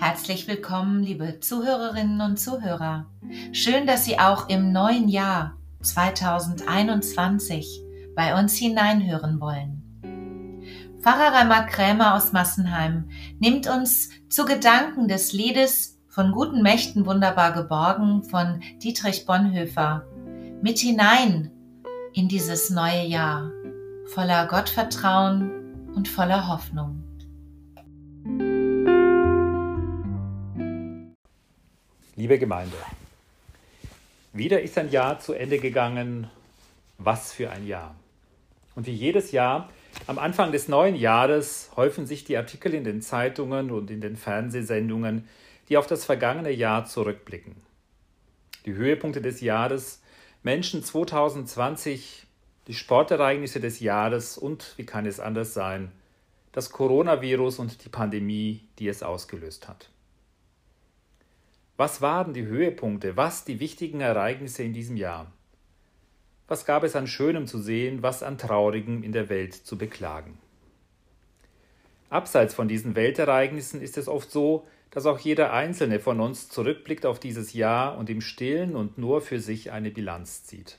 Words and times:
Herzlich 0.00 0.48
willkommen, 0.48 1.02
liebe 1.02 1.40
Zuhörerinnen 1.40 2.22
und 2.22 2.40
Zuhörer. 2.40 3.04
Schön, 3.52 3.86
dass 3.86 4.06
Sie 4.06 4.18
auch 4.18 4.48
im 4.48 4.72
neuen 4.72 5.10
Jahr 5.10 5.58
2021 5.82 7.82
bei 8.16 8.40
uns 8.40 8.56
hineinhören 8.56 9.42
wollen. 9.42 10.96
Pfarrer 11.02 11.34
Reimer 11.34 11.64
Krämer 11.64 12.14
aus 12.14 12.32
Massenheim 12.32 13.10
nimmt 13.40 13.68
uns 13.68 14.08
zu 14.30 14.46
Gedanken 14.46 15.06
des 15.06 15.34
Liedes 15.34 15.98
von 16.08 16.32
guten 16.32 16.62
Mächten 16.62 17.04
wunderbar 17.04 17.52
geborgen 17.52 18.22
von 18.22 18.62
Dietrich 18.82 19.26
Bonhoeffer 19.26 20.06
mit 20.62 20.78
hinein 20.78 21.50
in 22.14 22.26
dieses 22.26 22.70
neue 22.70 23.04
Jahr 23.04 23.50
voller 24.06 24.46
Gottvertrauen 24.46 25.50
und 25.94 26.08
voller 26.08 26.48
Hoffnung. 26.48 26.99
Liebe 32.20 32.38
Gemeinde, 32.38 32.76
wieder 34.34 34.60
ist 34.60 34.76
ein 34.76 34.90
Jahr 34.90 35.20
zu 35.20 35.32
Ende 35.32 35.58
gegangen. 35.58 36.28
Was 36.98 37.32
für 37.32 37.48
ein 37.48 37.66
Jahr. 37.66 37.94
Und 38.74 38.86
wie 38.86 38.92
jedes 38.92 39.32
Jahr, 39.32 39.70
am 40.06 40.18
Anfang 40.18 40.52
des 40.52 40.68
neuen 40.68 40.96
Jahres 40.96 41.70
häufen 41.76 42.04
sich 42.04 42.24
die 42.24 42.36
Artikel 42.36 42.74
in 42.74 42.84
den 42.84 43.00
Zeitungen 43.00 43.70
und 43.70 43.90
in 43.90 44.02
den 44.02 44.18
Fernsehsendungen, 44.18 45.26
die 45.70 45.78
auf 45.78 45.86
das 45.86 46.04
vergangene 46.04 46.50
Jahr 46.50 46.84
zurückblicken. 46.84 47.56
Die 48.66 48.74
Höhepunkte 48.74 49.22
des 49.22 49.40
Jahres, 49.40 50.02
Menschen 50.42 50.84
2020, 50.84 52.26
die 52.66 52.74
Sportereignisse 52.74 53.60
des 53.60 53.80
Jahres 53.80 54.36
und, 54.36 54.74
wie 54.76 54.84
kann 54.84 55.06
es 55.06 55.20
anders 55.20 55.54
sein, 55.54 55.90
das 56.52 56.68
Coronavirus 56.68 57.60
und 57.60 57.82
die 57.82 57.88
Pandemie, 57.88 58.68
die 58.78 58.88
es 58.88 59.02
ausgelöst 59.02 59.68
hat. 59.68 59.88
Was 61.80 62.02
waren 62.02 62.34
die 62.34 62.44
Höhepunkte, 62.44 63.16
was 63.16 63.46
die 63.46 63.58
wichtigen 63.58 64.02
Ereignisse 64.02 64.62
in 64.62 64.74
diesem 64.74 64.98
Jahr? 64.98 65.32
Was 66.46 66.66
gab 66.66 66.84
es 66.84 66.94
an 66.94 67.06
Schönem 67.06 67.46
zu 67.46 67.58
sehen, 67.58 68.02
was 68.02 68.22
an 68.22 68.36
Traurigem 68.36 69.02
in 69.02 69.12
der 69.12 69.30
Welt 69.30 69.54
zu 69.54 69.78
beklagen? 69.78 70.36
Abseits 72.10 72.52
von 72.52 72.68
diesen 72.68 72.96
Weltereignissen 72.96 73.80
ist 73.80 73.96
es 73.96 74.08
oft 74.08 74.30
so, 74.30 74.66
dass 74.90 75.06
auch 75.06 75.18
jeder 75.20 75.54
Einzelne 75.54 76.00
von 76.00 76.20
uns 76.20 76.50
zurückblickt 76.50 77.06
auf 77.06 77.18
dieses 77.18 77.54
Jahr 77.54 77.96
und 77.96 78.10
im 78.10 78.20
stillen 78.20 78.76
und 78.76 78.98
nur 78.98 79.22
für 79.22 79.40
sich 79.40 79.72
eine 79.72 79.90
Bilanz 79.90 80.44
zieht. 80.44 80.78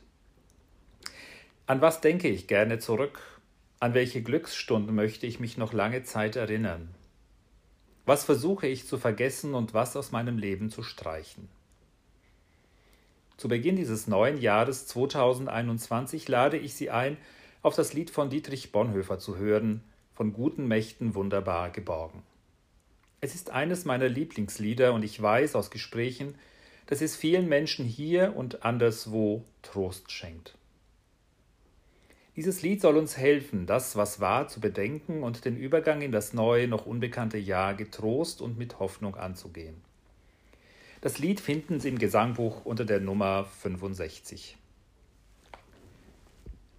An 1.65 1.81
was 1.81 2.01
denke 2.01 2.27
ich 2.27 2.45
gerne 2.45 2.77
zurück? 2.77 3.41
An 3.79 3.95
welche 3.95 4.21
Glücksstunden 4.21 4.93
möchte 4.93 5.25
ich 5.25 5.39
mich 5.39 5.57
noch 5.57 5.73
lange 5.73 6.03
Zeit 6.03 6.35
erinnern? 6.35 6.93
Was 8.05 8.23
versuche 8.23 8.67
ich 8.67 8.87
zu 8.87 8.97
vergessen 8.97 9.53
und 9.53 9.73
was 9.73 9.95
aus 9.95 10.11
meinem 10.11 10.37
Leben 10.37 10.69
zu 10.69 10.81
streichen? 10.81 11.49
Zu 13.37 13.47
Beginn 13.47 13.75
dieses 13.75 14.07
neuen 14.07 14.39
Jahres 14.39 14.87
2021 14.87 16.27
lade 16.27 16.57
ich 16.57 16.73
Sie 16.73 16.89
ein, 16.89 17.17
auf 17.61 17.75
das 17.75 17.93
Lied 17.93 18.09
von 18.09 18.29
Dietrich 18.29 18.71
Bonhoeffer 18.71 19.19
zu 19.19 19.37
hören, 19.37 19.83
von 20.13 20.33
guten 20.33 20.67
Mächten 20.67 21.15
wunderbar 21.15 21.69
geborgen. 21.69 22.23
Es 23.19 23.35
ist 23.35 23.51
eines 23.51 23.85
meiner 23.85 24.09
Lieblingslieder 24.09 24.93
und 24.93 25.03
ich 25.03 25.21
weiß 25.21 25.55
aus 25.55 25.69
Gesprächen, 25.69 26.35
dass 26.87 27.01
es 27.01 27.15
vielen 27.15 27.47
Menschen 27.47 27.85
hier 27.85 28.35
und 28.35 28.65
anderswo 28.65 29.43
Trost 29.61 30.11
schenkt. 30.11 30.55
Dieses 32.37 32.61
Lied 32.61 32.79
soll 32.79 32.95
uns 32.95 33.17
helfen, 33.17 33.65
das, 33.65 33.97
was 33.97 34.21
war, 34.21 34.47
zu 34.47 34.61
bedenken 34.61 35.21
und 35.21 35.43
den 35.43 35.57
Übergang 35.57 36.01
in 36.01 36.13
das 36.13 36.33
neue, 36.33 36.65
noch 36.67 36.85
unbekannte 36.85 37.37
Jahr 37.37 37.73
getrost 37.73 38.41
und 38.41 38.57
mit 38.57 38.79
Hoffnung 38.79 39.15
anzugehen. 39.15 39.75
Das 41.01 41.19
Lied 41.19 41.41
finden 41.41 41.81
Sie 41.81 41.89
im 41.89 41.99
Gesangbuch 41.99 42.63
unter 42.63 42.85
der 42.85 43.01
Nummer 43.01 43.47
65. 43.61 44.55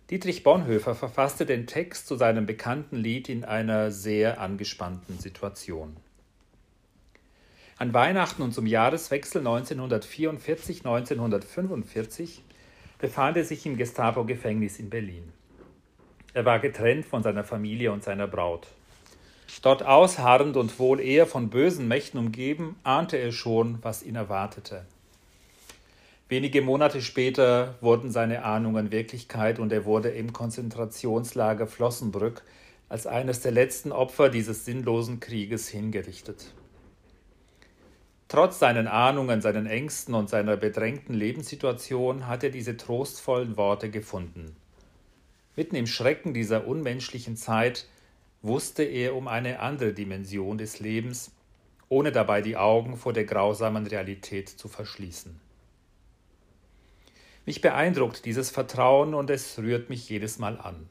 Dietrich 0.08 0.42
Bonhoeffer 0.42 0.94
verfasste 0.94 1.44
den 1.44 1.66
Text 1.66 2.06
zu 2.06 2.16
seinem 2.16 2.46
bekannten 2.46 2.96
Lied 2.96 3.28
in 3.28 3.44
einer 3.44 3.90
sehr 3.90 4.40
angespannten 4.40 5.18
Situation. 5.18 5.98
An 7.76 7.92
Weihnachten 7.92 8.40
und 8.42 8.54
zum 8.54 8.66
Jahreswechsel 8.66 9.46
1944-1945 9.46 12.38
befand 12.98 13.36
er 13.36 13.44
sich 13.44 13.66
im 13.66 13.76
Gestapo-Gefängnis 13.76 14.78
in 14.78 14.88
Berlin. 14.88 15.30
Er 16.34 16.44
war 16.44 16.60
getrennt 16.60 17.04
von 17.04 17.22
seiner 17.22 17.44
Familie 17.44 17.92
und 17.92 18.02
seiner 18.02 18.26
Braut. 18.26 18.66
Dort 19.60 19.82
ausharrend 19.82 20.56
und 20.56 20.78
wohl 20.78 21.00
eher 21.00 21.26
von 21.26 21.50
bösen 21.50 21.86
Mächten 21.86 22.18
umgeben, 22.18 22.76
ahnte 22.84 23.18
er 23.18 23.32
schon, 23.32 23.78
was 23.82 24.02
ihn 24.02 24.16
erwartete. 24.16 24.86
Wenige 26.28 26.62
Monate 26.62 27.02
später 27.02 27.74
wurden 27.82 28.10
seine 28.10 28.44
Ahnungen 28.44 28.90
Wirklichkeit 28.90 29.58
und 29.58 29.70
er 29.70 29.84
wurde 29.84 30.08
im 30.08 30.32
Konzentrationslager 30.32 31.66
Flossenbrück 31.66 32.42
als 32.88 33.06
eines 33.06 33.40
der 33.40 33.52
letzten 33.52 33.92
Opfer 33.92 34.30
dieses 34.30 34.64
sinnlosen 34.64 35.20
Krieges 35.20 35.68
hingerichtet. 35.68 36.54
Trotz 38.28 38.58
seinen 38.58 38.88
Ahnungen, 38.88 39.42
seinen 39.42 39.66
Ängsten 39.66 40.14
und 40.14 40.30
seiner 40.30 40.56
bedrängten 40.56 41.14
Lebenssituation 41.14 42.26
hat 42.26 42.42
er 42.42 42.50
diese 42.50 42.78
trostvollen 42.78 43.58
Worte 43.58 43.90
gefunden. 43.90 44.56
Mitten 45.54 45.76
im 45.76 45.86
Schrecken 45.86 46.32
dieser 46.32 46.66
unmenschlichen 46.66 47.36
Zeit 47.36 47.86
wusste 48.40 48.82
er 48.82 49.14
um 49.14 49.28
eine 49.28 49.60
andere 49.60 49.92
Dimension 49.92 50.58
des 50.58 50.80
Lebens, 50.80 51.30
ohne 51.88 52.10
dabei 52.10 52.40
die 52.40 52.56
Augen 52.56 52.96
vor 52.96 53.12
der 53.12 53.24
grausamen 53.24 53.86
Realität 53.86 54.48
zu 54.48 54.68
verschließen. 54.68 55.38
Mich 57.44 57.60
beeindruckt 57.60 58.24
dieses 58.24 58.50
Vertrauen 58.50 59.14
und 59.14 59.28
es 59.28 59.58
rührt 59.58 59.90
mich 59.90 60.08
jedes 60.08 60.38
Mal 60.38 60.58
an. 60.58 60.88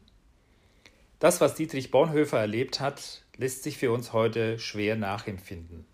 Das, 1.20 1.42
was 1.42 1.56
Dietrich 1.56 1.92
Bonhoeffer 1.92 2.40
erlebt 2.40 2.80
hat, 2.80 3.24
lässt 3.38 3.64
sich 3.64 3.78
für 3.78 3.92
uns 3.92 4.14
heute 4.14 4.60
schwer 4.60 4.96
nachempfinden. 4.96 5.86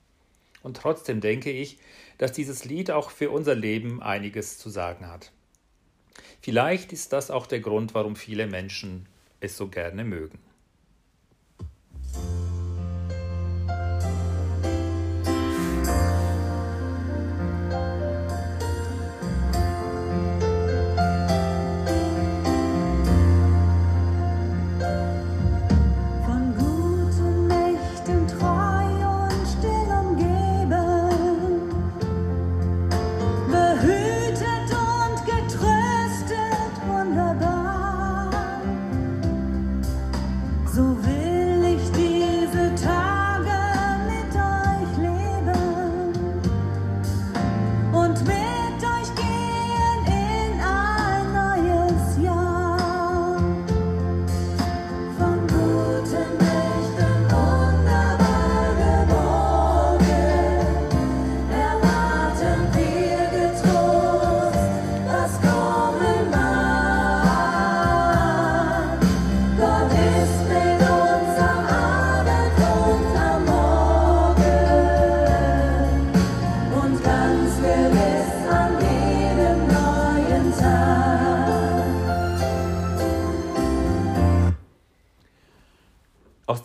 Und 0.63 0.77
trotzdem 0.77 1.21
denke 1.21 1.51
ich, 1.51 1.77
dass 2.17 2.31
dieses 2.33 2.65
Lied 2.65 2.91
auch 2.91 3.11
für 3.11 3.29
unser 3.29 3.55
Leben 3.55 4.01
einiges 4.01 4.57
zu 4.57 4.69
sagen 4.69 5.07
hat. 5.07 5.31
Vielleicht 6.41 6.93
ist 6.93 7.13
das 7.13 7.31
auch 7.31 7.47
der 7.47 7.59
Grund, 7.59 7.93
warum 7.93 8.15
viele 8.15 8.47
Menschen 8.47 9.07
es 9.39 9.57
so 9.57 9.67
gerne 9.67 10.03
mögen. 10.03 10.39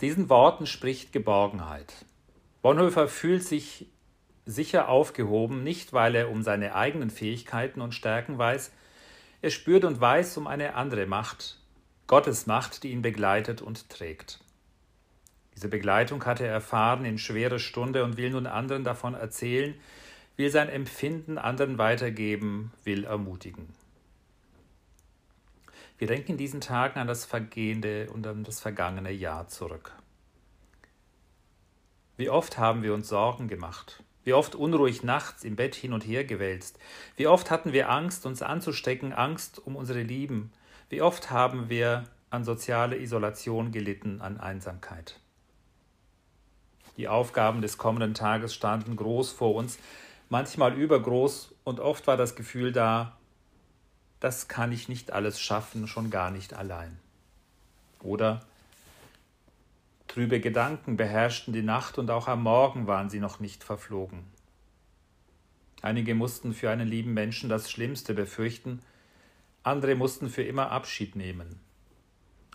Diesen 0.03 0.29
Worten 0.29 0.65
spricht 0.65 1.13
Geborgenheit. 1.13 2.05
Bonhoeffer 2.61 3.07
fühlt 3.07 3.43
sich 3.43 3.87
sicher 4.45 4.89
aufgehoben, 4.89 5.63
nicht 5.63 5.93
weil 5.93 6.15
er 6.15 6.29
um 6.29 6.43
seine 6.43 6.75
eigenen 6.75 7.09
Fähigkeiten 7.09 7.79
und 7.79 7.95
Stärken 7.95 8.37
weiß, 8.37 8.71
er 9.41 9.49
spürt 9.49 9.85
und 9.85 10.01
weiß 10.01 10.37
um 10.37 10.47
eine 10.47 10.75
andere 10.75 11.05
Macht, 11.05 11.57
Gottes 12.07 12.47
Macht, 12.47 12.83
die 12.83 12.91
ihn 12.91 13.01
begleitet 13.01 13.61
und 13.61 13.89
trägt. 13.89 14.39
Diese 15.55 15.69
Begleitung 15.69 16.25
hatte 16.25 16.45
er 16.45 16.51
erfahren 16.51 17.05
in 17.05 17.17
schwerer 17.17 17.59
Stunde 17.59 18.03
und 18.03 18.17
will 18.17 18.31
nun 18.31 18.45
anderen 18.45 18.83
davon 18.83 19.13
erzählen, 19.13 19.73
will 20.35 20.49
sein 20.49 20.67
Empfinden 20.67 21.37
anderen 21.37 21.77
weitergeben, 21.77 22.73
will 22.83 23.05
ermutigen. 23.05 23.69
Wir 25.97 26.07
denken 26.07 26.31
in 26.31 26.37
diesen 26.37 26.61
Tagen 26.61 26.99
an 26.99 27.07
das 27.07 27.25
vergehende 27.25 28.09
und 28.11 28.25
an 28.25 28.43
das 28.43 28.59
vergangene 28.59 29.11
Jahr 29.11 29.47
zurück. 29.47 29.93
Wie 32.17 32.29
oft 32.29 32.57
haben 32.57 32.83
wir 32.83 32.93
uns 32.93 33.09
Sorgen 33.09 33.47
gemacht, 33.47 34.03
wie 34.23 34.33
oft 34.33 34.55
unruhig 34.55 35.03
nachts 35.03 35.43
im 35.43 35.55
Bett 35.55 35.75
hin 35.75 35.93
und 35.93 36.05
her 36.05 36.25
gewälzt, 36.25 36.79
wie 37.15 37.27
oft 37.27 37.51
hatten 37.51 37.73
wir 37.73 37.89
Angst, 37.89 38.25
uns 38.25 38.41
anzustecken, 38.41 39.13
Angst 39.13 39.59
um 39.65 39.75
unsere 39.75 40.01
Lieben, 40.01 40.51
wie 40.89 41.01
oft 41.01 41.31
haben 41.31 41.69
wir 41.69 42.05
an 42.29 42.43
soziale 42.43 42.97
Isolation 42.97 43.71
gelitten, 43.71 44.21
an 44.21 44.39
Einsamkeit. 44.39 45.19
Die 46.97 47.07
Aufgaben 47.07 47.61
des 47.61 47.77
kommenden 47.77 48.13
Tages 48.13 48.53
standen 48.53 48.95
groß 48.95 49.31
vor 49.31 49.55
uns, 49.55 49.79
manchmal 50.29 50.73
übergroß, 50.73 51.53
und 51.63 51.79
oft 51.79 52.05
war 52.07 52.17
das 52.17 52.35
Gefühl 52.35 52.71
da, 52.71 53.17
das 54.23 54.47
kann 54.47 54.71
ich 54.71 54.87
nicht 54.87 55.11
alles 55.11 55.41
schaffen, 55.41 55.85
schon 55.85 56.09
gar 56.09 56.31
nicht 56.31 56.53
allein. 56.53 56.97
Oder 58.01 58.39
trübe 60.07 60.39
Gedanken 60.39 60.95
beherrschten 60.95 61.53
die 61.53 61.61
Nacht 61.61 61.97
und 61.97 62.09
auch 62.09 62.29
am 62.29 62.41
Morgen 62.41 62.87
waren 62.87 63.09
sie 63.09 63.19
noch 63.19 63.41
nicht 63.41 63.65
verflogen. 63.65 64.23
Einige 65.81 66.15
mussten 66.15 66.53
für 66.53 66.69
einen 66.69 66.87
lieben 66.87 67.13
Menschen 67.13 67.49
das 67.49 67.69
Schlimmste 67.69 68.13
befürchten, 68.13 68.81
andere 69.61 69.95
mussten 69.95 70.29
für 70.29 70.43
immer 70.43 70.71
Abschied 70.71 71.17
nehmen. 71.17 71.59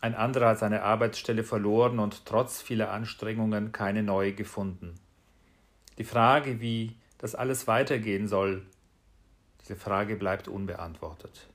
Ein 0.00 0.14
anderer 0.14 0.49
hat 0.49 0.61
seine 0.61 0.85
Arbeitsstelle 0.85 1.44
verloren 1.44 1.99
und 1.99 2.25
trotz 2.25 2.62
vieler 2.62 2.93
Anstrengungen 2.93 3.73
keine 3.73 4.03
neue 4.03 4.32
gefunden. 4.32 4.94
Die 5.99 6.05
Frage, 6.05 6.62
wie 6.62 6.97
das 7.19 7.35
alles 7.35 7.67
weitergehen 7.67 8.26
soll, 8.26 8.64
diese 9.61 9.76
Frage 9.76 10.17
bleibt 10.17 10.49
unbeantwortet. 10.49 11.47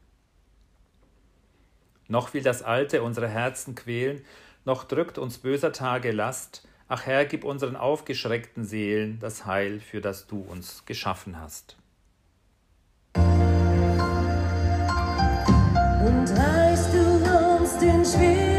Noch 2.07 2.33
will 2.33 2.43
das 2.43 2.61
Alte 2.61 3.03
unsere 3.03 3.27
Herzen 3.27 3.75
quälen, 3.75 4.21
noch 4.65 4.83
drückt 4.83 5.17
uns 5.17 5.37
böser 5.37 5.71
Tage 5.71 6.11
Last, 6.11 6.67
ach 6.87 7.05
Herr, 7.05 7.25
gib 7.25 7.43
unseren 7.43 7.75
aufgeschreckten 7.75 8.65
Seelen 8.65 9.19
das 9.19 9.45
Heil, 9.45 9.79
für 9.79 10.01
das 10.01 10.27
du 10.27 10.41
uns 10.41 10.85
geschaffen 10.85 11.39
hast. 11.39 11.77
Und 16.05 16.29
reichst 16.29 16.93
du 16.93 16.99
uns 17.59 17.77
den 17.79 18.05
schweren 18.05 18.52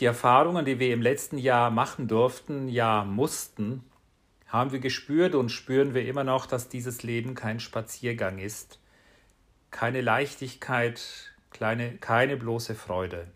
die 0.00 0.04
Erfahrungen, 0.04 0.64
die 0.64 0.78
wir 0.78 0.92
im 0.92 1.02
letzten 1.02 1.38
Jahr 1.38 1.70
machen 1.70 2.08
durften, 2.08 2.68
ja 2.68 3.04
mussten, 3.04 3.84
haben 4.46 4.72
wir 4.72 4.78
gespürt 4.78 5.34
und 5.34 5.50
spüren 5.50 5.94
wir 5.94 6.06
immer 6.06 6.24
noch, 6.24 6.46
dass 6.46 6.68
dieses 6.68 7.02
Leben 7.02 7.34
kein 7.34 7.60
Spaziergang 7.60 8.38
ist, 8.38 8.80
keine 9.70 10.00
Leichtigkeit, 10.00 11.34
kleine, 11.50 11.96
keine 11.96 12.36
bloße 12.36 12.74
Freude. 12.74 13.26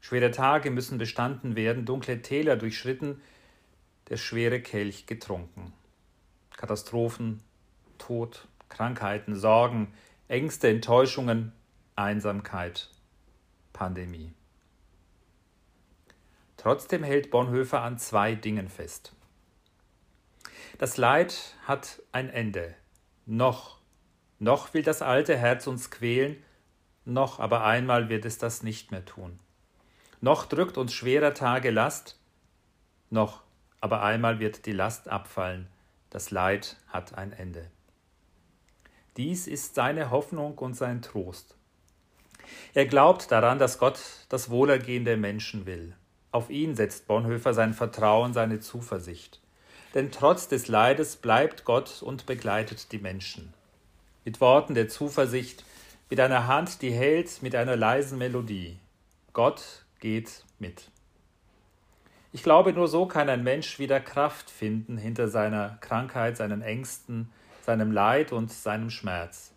Schwere 0.00 0.32
Tage 0.32 0.70
müssen 0.70 0.98
bestanden 0.98 1.54
werden, 1.54 1.84
dunkle 1.84 2.22
Täler 2.22 2.56
durchschritten, 2.56 3.22
der 4.08 4.16
schwere 4.16 4.60
Kelch 4.60 5.06
getrunken. 5.06 5.72
Katastrophen, 6.56 7.40
Tod, 7.98 8.48
Krankheiten, 8.68 9.36
Sorgen, 9.36 9.94
Ängste, 10.26 10.68
Enttäuschungen, 10.68 11.52
Einsamkeit, 11.94 12.90
Pandemie. 13.72 14.32
Trotzdem 16.62 17.02
hält 17.02 17.32
Bonhoeffer 17.32 17.80
an 17.80 17.98
zwei 17.98 18.36
Dingen 18.36 18.68
fest. 18.68 19.12
Das 20.78 20.96
Leid 20.96 21.56
hat 21.64 22.00
ein 22.12 22.30
Ende. 22.30 22.76
Noch, 23.26 23.80
noch 24.38 24.72
will 24.72 24.84
das 24.84 25.02
alte 25.02 25.36
Herz 25.36 25.66
uns 25.66 25.90
quälen, 25.90 26.40
noch 27.04 27.40
aber 27.40 27.64
einmal 27.64 28.08
wird 28.08 28.24
es 28.24 28.38
das 28.38 28.62
nicht 28.62 28.92
mehr 28.92 29.04
tun. 29.04 29.40
Noch 30.20 30.46
drückt 30.46 30.78
uns 30.78 30.94
schwerer 30.94 31.34
Tage 31.34 31.72
Last, 31.72 32.16
noch 33.10 33.42
aber 33.80 34.04
einmal 34.04 34.38
wird 34.38 34.64
die 34.64 34.72
Last 34.72 35.08
abfallen, 35.08 35.66
das 36.10 36.30
Leid 36.30 36.76
hat 36.86 37.18
ein 37.18 37.32
Ende. 37.32 37.72
Dies 39.16 39.48
ist 39.48 39.74
seine 39.74 40.12
Hoffnung 40.12 40.56
und 40.58 40.74
sein 40.74 41.02
Trost. 41.02 41.56
Er 42.72 42.86
glaubt 42.86 43.32
daran, 43.32 43.58
dass 43.58 43.80
Gott 43.80 44.00
das 44.28 44.48
Wohlergehen 44.48 45.04
der 45.04 45.16
Menschen 45.16 45.66
will. 45.66 45.96
Auf 46.32 46.48
ihn 46.48 46.74
setzt 46.74 47.06
Bonhoeffer 47.06 47.52
sein 47.52 47.74
Vertrauen, 47.74 48.32
seine 48.32 48.58
Zuversicht. 48.58 49.40
Denn 49.94 50.10
trotz 50.10 50.48
des 50.48 50.68
Leides 50.68 51.16
bleibt 51.16 51.64
Gott 51.64 52.02
und 52.02 52.24
begleitet 52.24 52.90
die 52.92 52.98
Menschen. 52.98 53.52
Mit 54.24 54.40
Worten 54.40 54.74
der 54.74 54.88
Zuversicht, 54.88 55.64
mit 56.08 56.18
einer 56.18 56.46
Hand, 56.46 56.80
die 56.80 56.90
hält, 56.90 57.42
mit 57.42 57.54
einer 57.54 57.76
leisen 57.76 58.16
Melodie. 58.16 58.78
Gott 59.34 59.84
geht 60.00 60.44
mit. 60.58 60.88
Ich 62.32 62.42
glaube, 62.42 62.72
nur 62.72 62.88
so 62.88 63.04
kann 63.04 63.28
ein 63.28 63.44
Mensch 63.44 63.78
wieder 63.78 64.00
Kraft 64.00 64.50
finden 64.50 64.96
hinter 64.96 65.28
seiner 65.28 65.76
Krankheit, 65.82 66.38
seinen 66.38 66.62
Ängsten, 66.62 67.30
seinem 67.66 67.92
Leid 67.92 68.32
und 68.32 68.50
seinem 68.50 68.88
Schmerz. 68.88 69.52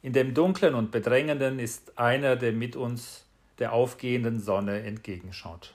In 0.00 0.12
dem 0.12 0.32
Dunklen 0.32 0.76
und 0.76 0.92
Bedrängenden 0.92 1.58
ist 1.58 1.98
einer, 1.98 2.36
der 2.36 2.52
mit 2.52 2.76
uns 2.76 3.24
der 3.58 3.72
aufgehenden 3.72 4.38
Sonne 4.38 4.82
entgegenschaut. 4.82 5.74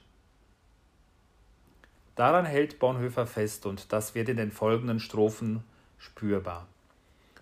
Daran 2.16 2.46
hält 2.46 2.80
Bonhoeffer 2.80 3.26
fest 3.26 3.66
und 3.66 3.92
das 3.92 4.14
wird 4.14 4.30
in 4.30 4.38
den 4.38 4.52
folgenden 4.52 5.00
Strophen 5.00 5.64
spürbar. 5.98 6.68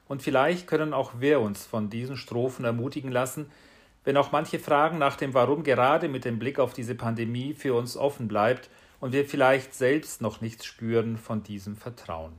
Und 0.08 0.22
vielleicht 0.22 0.68
können 0.68 0.94
auch 0.94 1.20
wir 1.20 1.42
uns 1.42 1.66
von 1.66 1.90
diesen 1.90 2.18
Strophen 2.18 2.66
ermutigen 2.66 3.12
lassen, 3.12 3.50
wenn 4.04 4.18
auch 4.18 4.32
manche 4.32 4.60
Fragen 4.60 4.98
nach 4.98 5.16
dem 5.16 5.34
Warum 5.34 5.64
gerade 5.64 6.08
mit 6.08 6.26
dem 6.26 6.40
Blick 6.40 6.60
auf 6.60 6.74
diese 6.74 6.96
Pandemie 6.96 7.54
für 7.54 7.74
uns 7.74 7.98
offen 7.98 8.28
bleibt 8.28 8.70
und 9.00 9.14
wir 9.14 9.26
vielleicht 9.26 9.74
selbst 9.74 10.22
noch 10.22 10.42
nichts 10.42 10.66
spüren 10.66 11.18
von 11.18 11.44
diesem 11.44 11.76
Vertrauen. 11.76 12.34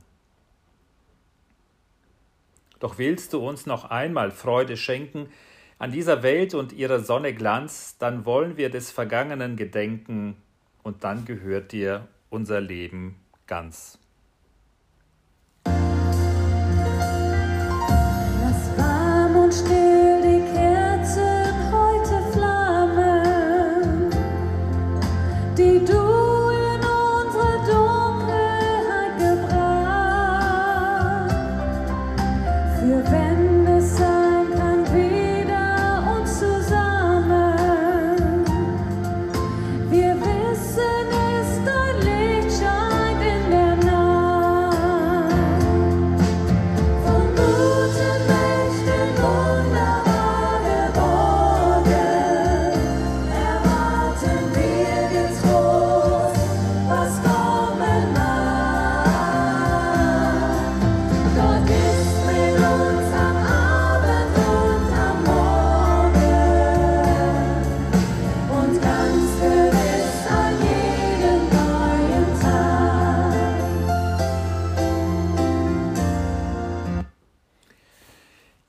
Doch 2.79 2.97
willst 2.97 3.31
du 3.33 3.47
uns 3.47 3.65
noch 3.65 3.85
einmal 3.85 4.31
Freude 4.31 4.75
schenken 4.75 5.29
an 5.79 5.91
dieser 5.91 6.21
Welt 6.21 6.53
und 6.53 6.73
ihrer 6.73 6.99
Sonne 6.99 7.33
Glanz, 7.33 7.97
dann 7.97 8.25
wollen 8.25 8.57
wir 8.57 8.69
des 8.69 8.91
Vergangenen 8.91 9.55
gedenken 9.55 10.35
und 10.83 11.03
dann 11.03 11.25
gehört 11.25 11.71
dir 11.71 12.07
unser 12.33 12.59
Leben 12.59 13.15
ganz. 13.45 13.99
Lass 15.65 15.75
warm 18.77 19.35
und 19.35 19.53
still 19.53 19.92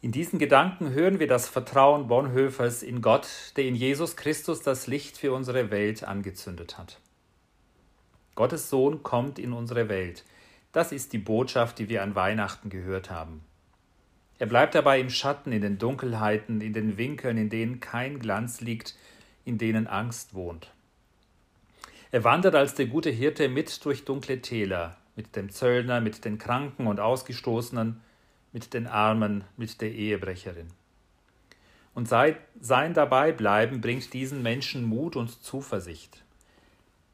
In 0.05 0.13
diesen 0.13 0.39
Gedanken 0.39 0.91
hören 0.91 1.19
wir 1.19 1.27
das 1.27 1.49
Vertrauen 1.49 2.09
Bonhoeffers 2.09 2.83
in 2.83 3.01
Gott, 3.01 3.27
der 3.57 3.65
in 3.65 3.75
Jesus 3.75 4.17
Christus 4.17 4.61
das 4.61 4.87
Licht 4.87 5.17
für 5.17 5.33
unsere 5.33 5.71
Welt 5.71 6.05
angezündet 6.05 6.77
hat. 6.77 7.01
Gottes 8.35 8.69
Sohn 8.69 9.03
kommt 9.03 9.39
in 9.39 9.55
unsere 9.55 9.89
Welt. 9.89 10.23
Das 10.73 10.93
ist 10.93 11.15
die 11.15 11.19
Botschaft, 11.19 11.79
die 11.79 11.89
wir 11.89 12.03
an 12.03 12.15
Weihnachten 12.15 12.69
gehört 12.69 13.09
haben. 13.09 13.41
Er 14.39 14.47
bleibt 14.47 14.75
dabei 14.75 15.01
im 15.01 15.09
Schatten, 15.09 15.53
in 15.53 15.63
den 15.63 15.79
Dunkelheiten, 15.79 16.61
in 16.61 16.75
den 16.75 16.99
Winkeln, 16.99 17.39
in 17.39 17.49
denen 17.49 17.81
kein 17.81 18.19
Glanz 18.19 18.61
liegt, 18.61 18.95
in 19.47 19.57
denen 19.57 19.87
Angst 19.87 20.35
wohnt. 20.35 20.71
Er 22.11 22.25
wandert 22.25 22.57
als 22.57 22.75
der 22.75 22.89
gute 22.89 23.09
Hirte 23.09 23.49
mit 23.49 23.83
durch 23.87 24.05
dunkle 24.05 24.43
Täler, 24.43 24.99
mit 25.17 25.35
dem 25.35 25.49
Zöllner, 25.49 26.03
mit 26.03 26.27
den 26.27 26.37
Kranken 26.37 26.89
und 26.89 27.01
Ausgestoßenen, 27.01 28.03
mit 28.55 28.73
den 28.73 28.87
Armen, 28.87 29.45
mit 29.59 29.83
der 29.83 29.93
Ehebrecherin. 29.93 30.69
Und 31.93 32.09
sein 32.09 32.95
Dabeibleiben 32.95 33.83
bringt 33.83 34.15
diesen 34.15 34.43
Menschen 34.43 34.85
Mut 34.85 35.17
und 35.17 35.43
Zuversicht. 35.43 36.25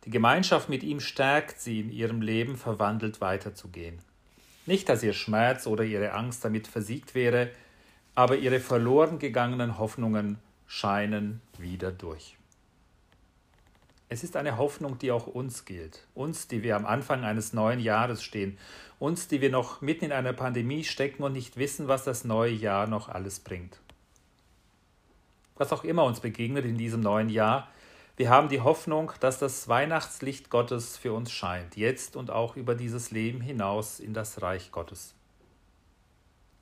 Die 0.05 0.11
Gemeinschaft 0.11 0.69
mit 0.69 0.83
ihm 0.83 1.01
stärkt 1.01 1.61
sie 1.61 1.81
in 1.81 1.91
ihrem 1.91 2.23
Leben 2.23 2.57
verwandelt 2.57 3.21
weiterzugehen. 3.21 3.99
Nicht, 4.67 4.89
dass 4.89 5.03
ihr 5.03 5.13
Schmerz 5.13 5.67
oder 5.67 5.85
ihre 5.85 6.13
Angst 6.13 6.45
damit 6.45 6.67
versiegt 6.67 7.15
wäre, 7.15 7.51
aber 8.15 8.37
ihre 8.37 8.61
verloren 8.61 9.19
gegangenen 9.19 9.79
Hoffnungen 9.79 10.39
scheinen 10.67 11.41
wieder 11.59 11.91
durch. 11.91 12.37
Es 14.13 14.25
ist 14.25 14.37
eine 14.37 14.59
Hoffnung, 14.59 14.99
die 14.99 15.13
auch 15.13 15.29
uns 15.29 15.65
gilt. 15.65 16.05
Uns, 16.15 16.49
die 16.49 16.65
wir 16.65 16.75
am 16.75 16.85
Anfang 16.85 17.23
eines 17.23 17.53
neuen 17.53 17.79
Jahres 17.79 18.25
stehen. 18.25 18.59
Uns, 18.99 19.29
die 19.29 19.41
wir 19.41 19.51
noch 19.51 19.83
mitten 19.83 20.07
in 20.07 20.13
einer 20.13 20.33
Pandemie 20.33 20.83
stecken 20.83 21.23
und 21.23 21.33
nicht 21.33 21.57
wissen, 21.57 21.87
was 21.87 22.03
das 22.03 22.25
neue 22.25 22.53
Jahr 22.53 22.89
noch 22.89 23.09
alles 23.09 23.39
bringt. 23.39 23.79
Was 25.55 25.73
auch 25.73 25.85
immer 25.85 26.03
uns 26.03 26.19
begegnet 26.19 26.65
in 26.65 26.77
diesem 26.77 27.01
neuen 27.01 27.29
Jahr, 27.29 27.69
wir 28.17 28.31
haben 28.31 28.49
die 28.49 28.61
Hoffnung, 28.61 29.13
dass 29.21 29.39
das 29.39 29.69
Weihnachtslicht 29.69 30.51
Gottes 30.51 30.97
für 30.97 31.13
uns 31.13 31.31
scheint, 31.31 31.77
jetzt 31.77 32.17
und 32.17 32.31
auch 32.31 32.57
über 32.57 32.75
dieses 32.75 33.13
Leben 33.13 33.41
hinaus 33.41 34.01
in 34.01 34.13
das 34.13 34.43
Reich 34.43 34.73
Gottes. 34.73 35.15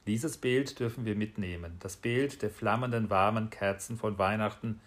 Dieses 0.06 0.36
Bild 0.36 0.78
dürfen 0.78 1.06
wir 1.06 1.16
mitnehmen, 1.16 1.78
das 1.80 1.96
Bild 1.96 2.42
der 2.42 2.50
flammenden, 2.50 3.08
warmen 3.08 3.48
Kerzen 3.48 3.96
von 3.96 4.18
Weihnachten, 4.18 4.80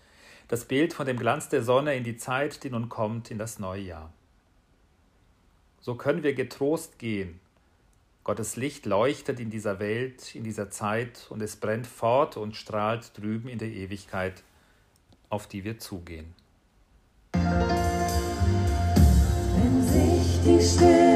das 0.51 0.65
Bild 0.65 0.93
von 0.93 1.08
dem 1.08 1.15
Glanz 1.17 1.48
der 1.48 1.63
Sonne 1.63 1.96
in 1.96 2.03
die 2.03 2.17
Zeit, 2.17 2.65
die 2.65 2.70
nun 2.70 2.89
kommt, 2.89 3.31
in 3.31 3.38
das 3.38 3.58
neue 3.58 3.84
Jahr. 3.84 4.12
So 5.79 5.96
können 5.96 6.24
wir 6.24 6.34
getrost 6.34 7.00
gehen. 7.00 7.39
Gottes 8.25 8.58
Licht 8.58 8.86
leuchtet 8.86 9.39
in 9.39 9.50
dieser 9.50 9.79
Welt, 9.79 10.36
in 10.36 10.43
dieser 10.43 10.70
Zeit, 10.70 11.25
und 11.29 11.41
es 11.41 11.55
brennt 11.55 11.88
fort 11.88 12.36
und 12.36 12.58
strahlt 12.58 13.17
drüben 13.17 13.48
in 13.48 13.60
der 13.60 13.70
Ewigkeit, 13.70 14.43
auf 15.29 15.48
die 15.48 15.63
wir 15.63 15.79
zugehen. 15.79 16.36
Wenn 17.31 17.72
sich 19.84 20.41
die 20.43 20.62
Stille 20.62 21.11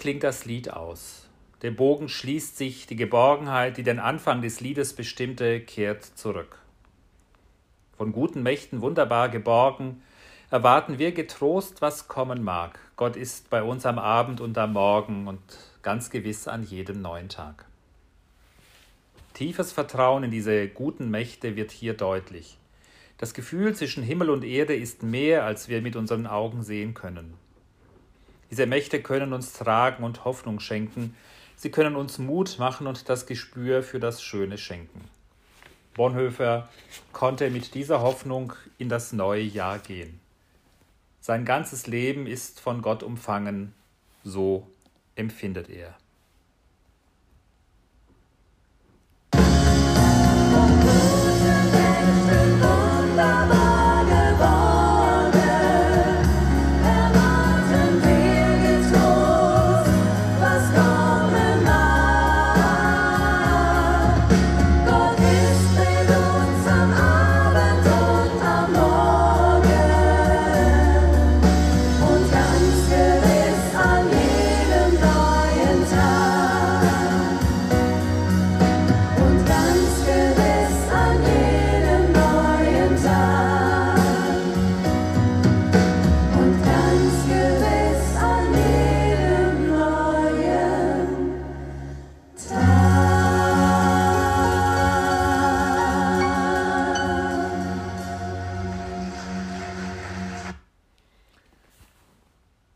klingt 0.00 0.24
das 0.24 0.46
Lied 0.46 0.72
aus. 0.72 1.28
Der 1.62 1.70
Bogen 1.70 2.08
schließt 2.08 2.56
sich, 2.56 2.86
die 2.86 2.96
Geborgenheit, 2.96 3.76
die 3.76 3.82
den 3.82 3.98
Anfang 3.98 4.40
des 4.40 4.60
Liedes 4.60 4.94
bestimmte, 4.94 5.60
kehrt 5.60 6.04
zurück. 6.04 6.58
Von 7.96 8.12
guten 8.12 8.42
Mächten 8.42 8.80
wunderbar 8.80 9.28
geborgen, 9.28 10.02
erwarten 10.50 10.98
wir 10.98 11.12
getrost, 11.12 11.82
was 11.82 12.08
kommen 12.08 12.42
mag. 12.42 12.78
Gott 12.96 13.14
ist 13.14 13.50
bei 13.50 13.62
uns 13.62 13.84
am 13.84 13.98
Abend 13.98 14.40
und 14.40 14.56
am 14.56 14.72
Morgen 14.72 15.28
und 15.28 15.40
ganz 15.82 16.08
gewiss 16.08 16.48
an 16.48 16.62
jedem 16.62 17.02
neuen 17.02 17.28
Tag. 17.28 17.66
Tiefes 19.34 19.70
Vertrauen 19.70 20.24
in 20.24 20.30
diese 20.30 20.66
guten 20.68 21.10
Mächte 21.10 21.56
wird 21.56 21.70
hier 21.70 21.94
deutlich. 21.94 22.56
Das 23.18 23.34
Gefühl 23.34 23.74
zwischen 23.74 24.02
Himmel 24.02 24.30
und 24.30 24.44
Erde 24.44 24.74
ist 24.74 25.02
mehr, 25.02 25.44
als 25.44 25.68
wir 25.68 25.82
mit 25.82 25.94
unseren 25.94 26.26
Augen 26.26 26.62
sehen 26.62 26.94
können. 26.94 27.34
Diese 28.50 28.66
Mächte 28.66 29.00
können 29.02 29.32
uns 29.32 29.52
tragen 29.52 30.02
und 30.02 30.24
Hoffnung 30.24 30.60
schenken. 30.60 31.16
Sie 31.56 31.70
können 31.70 31.94
uns 31.94 32.18
Mut 32.18 32.58
machen 32.58 32.86
und 32.86 33.08
das 33.08 33.26
Gespür 33.26 33.82
für 33.82 34.00
das 34.00 34.22
Schöne 34.22 34.58
schenken. 34.58 35.08
Bonhoeffer 35.94 36.68
konnte 37.12 37.50
mit 37.50 37.74
dieser 37.74 38.00
Hoffnung 38.00 38.52
in 38.78 38.88
das 38.88 39.12
neue 39.12 39.42
Jahr 39.42 39.78
gehen. 39.78 40.20
Sein 41.20 41.44
ganzes 41.44 41.86
Leben 41.86 42.26
ist 42.26 42.60
von 42.60 42.80
Gott 42.80 43.02
umfangen, 43.02 43.74
so 44.24 44.66
empfindet 45.16 45.68
er. 45.68 45.99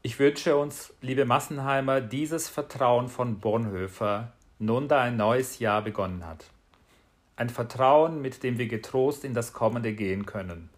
Ich 0.06 0.18
wünsche 0.18 0.54
uns, 0.54 0.92
liebe 1.00 1.24
Massenheimer, 1.24 2.02
dieses 2.02 2.50
Vertrauen 2.50 3.08
von 3.08 3.40
Bonhoeffer, 3.40 4.34
nun 4.58 4.86
da 4.86 5.00
ein 5.00 5.16
neues 5.16 5.60
Jahr 5.60 5.80
begonnen 5.80 6.26
hat. 6.26 6.44
Ein 7.36 7.48
Vertrauen, 7.48 8.20
mit 8.20 8.42
dem 8.42 8.58
wir 8.58 8.68
getrost 8.68 9.24
in 9.24 9.32
das 9.32 9.54
Kommende 9.54 9.94
gehen 9.94 10.26
können. 10.26 10.68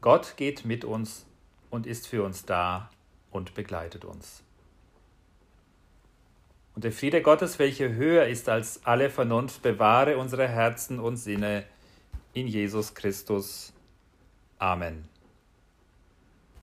Gott 0.00 0.34
geht 0.36 0.64
mit 0.64 0.84
uns 0.84 1.26
und 1.70 1.88
ist 1.88 2.06
für 2.06 2.22
uns 2.22 2.44
da 2.44 2.88
und 3.32 3.54
begleitet 3.54 4.04
uns. 4.04 4.44
Und 6.76 6.84
der 6.84 6.92
Friede 6.92 7.22
Gottes, 7.22 7.58
welcher 7.58 7.94
höher 7.94 8.28
ist 8.28 8.48
als 8.48 8.86
alle 8.86 9.10
Vernunft, 9.10 9.62
bewahre 9.62 10.18
unsere 10.18 10.46
Herzen 10.46 11.00
und 11.00 11.16
Sinne 11.16 11.64
in 12.32 12.46
Jesus 12.46 12.94
Christus. 12.94 13.72
Amen. 14.60 15.15